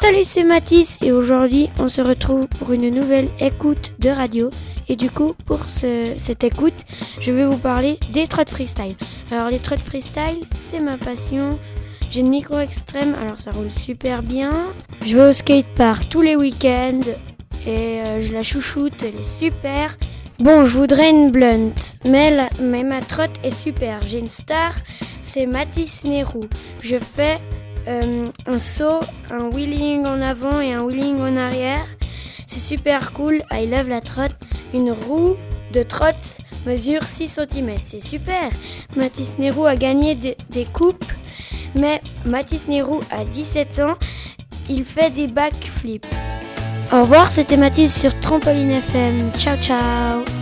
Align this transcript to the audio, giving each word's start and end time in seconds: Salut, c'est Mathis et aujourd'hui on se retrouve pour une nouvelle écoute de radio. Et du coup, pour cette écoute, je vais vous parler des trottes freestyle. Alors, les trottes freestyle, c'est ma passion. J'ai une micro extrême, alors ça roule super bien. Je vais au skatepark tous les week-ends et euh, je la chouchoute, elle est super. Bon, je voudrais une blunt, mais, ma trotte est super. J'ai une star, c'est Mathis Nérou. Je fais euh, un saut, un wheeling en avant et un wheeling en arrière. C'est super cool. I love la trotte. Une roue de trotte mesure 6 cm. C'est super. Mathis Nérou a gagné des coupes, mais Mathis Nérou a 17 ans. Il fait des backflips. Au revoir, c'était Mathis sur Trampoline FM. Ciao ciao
Salut, 0.00 0.24
c'est 0.24 0.44
Mathis 0.44 0.96
et 1.02 1.12
aujourd'hui 1.12 1.68
on 1.78 1.86
se 1.86 2.00
retrouve 2.00 2.46
pour 2.46 2.72
une 2.72 2.88
nouvelle 2.88 3.28
écoute 3.38 3.92
de 3.98 4.08
radio. 4.08 4.48
Et 4.88 4.96
du 4.96 5.10
coup, 5.10 5.34
pour 5.44 5.68
cette 5.68 6.42
écoute, 6.42 6.86
je 7.20 7.30
vais 7.30 7.44
vous 7.44 7.58
parler 7.58 7.98
des 8.10 8.26
trottes 8.26 8.48
freestyle. 8.48 8.96
Alors, 9.30 9.50
les 9.50 9.58
trottes 9.58 9.80
freestyle, 9.80 10.46
c'est 10.56 10.80
ma 10.80 10.96
passion. 10.96 11.58
J'ai 12.10 12.20
une 12.20 12.30
micro 12.30 12.58
extrême, 12.58 13.14
alors 13.14 13.38
ça 13.38 13.50
roule 13.50 13.70
super 13.70 14.22
bien. 14.22 14.50
Je 15.04 15.16
vais 15.16 15.28
au 15.28 15.32
skatepark 15.34 16.08
tous 16.08 16.22
les 16.22 16.34
week-ends 16.34 17.02
et 17.66 18.00
euh, 18.00 18.20
je 18.20 18.32
la 18.32 18.42
chouchoute, 18.42 19.02
elle 19.02 19.20
est 19.20 19.38
super. 19.38 19.96
Bon, 20.38 20.64
je 20.64 20.78
voudrais 20.78 21.10
une 21.10 21.30
blunt, 21.30 21.74
mais, 22.06 22.48
ma 22.58 23.02
trotte 23.02 23.38
est 23.44 23.54
super. 23.54 24.00
J'ai 24.06 24.20
une 24.20 24.30
star, 24.30 24.72
c'est 25.20 25.44
Mathis 25.44 26.04
Nérou. 26.04 26.46
Je 26.80 26.96
fais 26.98 27.38
euh, 27.88 28.26
un 28.46 28.58
saut, 28.58 29.00
un 29.30 29.48
wheeling 29.48 30.06
en 30.06 30.20
avant 30.20 30.60
et 30.60 30.72
un 30.72 30.82
wheeling 30.82 31.20
en 31.20 31.36
arrière. 31.36 31.86
C'est 32.46 32.60
super 32.60 33.12
cool. 33.12 33.42
I 33.50 33.66
love 33.66 33.88
la 33.88 34.00
trotte. 34.00 34.34
Une 34.74 34.90
roue 34.90 35.36
de 35.72 35.82
trotte 35.82 36.38
mesure 36.66 37.06
6 37.06 37.40
cm. 37.48 37.74
C'est 37.84 38.00
super. 38.00 38.50
Mathis 38.96 39.38
Nérou 39.38 39.66
a 39.66 39.76
gagné 39.76 40.14
des 40.14 40.64
coupes, 40.72 41.12
mais 41.74 42.00
Mathis 42.24 42.68
Nérou 42.68 43.00
a 43.10 43.24
17 43.24 43.78
ans. 43.80 43.96
Il 44.68 44.84
fait 44.84 45.10
des 45.10 45.26
backflips. 45.26 46.06
Au 46.92 47.02
revoir, 47.02 47.30
c'était 47.30 47.56
Mathis 47.56 48.00
sur 48.00 48.18
Trampoline 48.20 48.72
FM. 48.72 49.30
Ciao 49.38 49.56
ciao 49.58 50.39